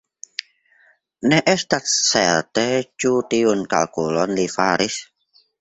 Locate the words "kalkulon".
3.75-4.35